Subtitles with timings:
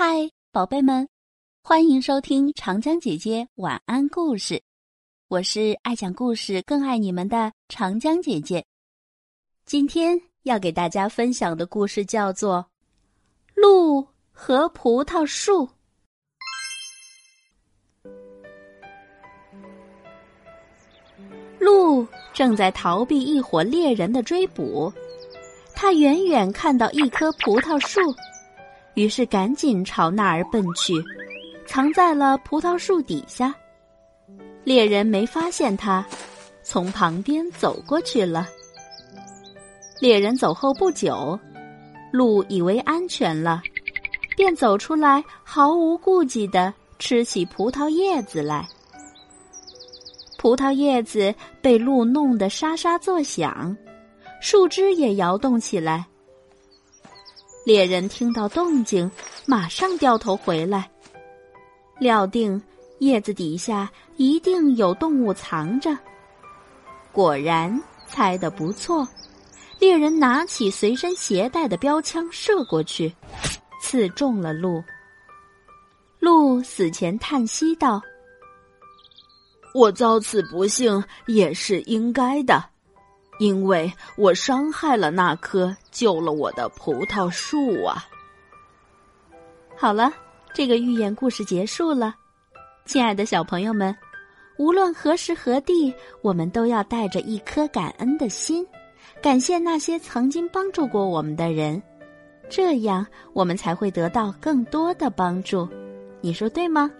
[0.00, 1.08] 嗨，宝贝们，
[1.60, 4.62] 欢迎收听长江姐姐晚安故事。
[5.26, 8.64] 我是爱讲故事、更爱你们的长江姐姐。
[9.64, 12.64] 今天要给大家分享的故事叫做
[13.60, 15.66] 《鹿和葡萄树》。
[21.58, 24.92] 鹿正在逃避一伙猎人的追捕，
[25.74, 28.00] 他远远看到一棵葡萄树。
[28.98, 30.92] 于是赶紧朝那儿奔去，
[31.68, 33.54] 藏在了葡萄树底下。
[34.64, 36.04] 猎人没发现他，
[36.64, 38.48] 从旁边走过去了。
[40.00, 41.38] 猎人走后不久，
[42.10, 43.62] 鹿以为安全了，
[44.36, 48.68] 便走出来，毫无顾忌的吃起葡萄叶子来。
[50.38, 53.76] 葡萄叶子被鹿弄得沙沙作响，
[54.40, 56.04] 树枝也摇动起来。
[57.64, 59.10] 猎人听到动静，
[59.44, 60.90] 马上掉头回来，
[61.98, 62.60] 料定
[63.00, 65.96] 叶子底下一定有动物藏着。
[67.12, 69.06] 果然猜得不错，
[69.78, 73.14] 猎人拿起随身携带的标枪射过去，
[73.82, 74.82] 刺中了鹿。
[76.18, 78.00] 鹿死前叹息道
[79.74, 82.64] ：“我遭此不幸也是应该的。”
[83.38, 88.04] 因为我伤害了那棵救了我的葡萄树啊！
[89.76, 90.12] 好了，
[90.52, 92.14] 这个寓言故事结束了。
[92.84, 93.96] 亲爱的小朋友们，
[94.58, 98.66] 无论何时何地，我们都要带着一颗感恩的心，
[99.22, 101.80] 感谢那些曾经帮助过我们的人，
[102.48, 105.68] 这样我们才会得到更多的帮助。
[106.20, 106.90] 你说对吗？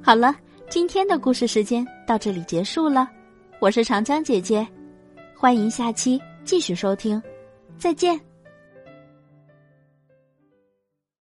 [0.00, 0.36] 好了，
[0.70, 3.08] 今天的故事时间到这里结束了。
[3.58, 4.64] 我是长江姐姐。
[5.42, 7.20] 欢迎下期继续收听，
[7.76, 8.31] 再见。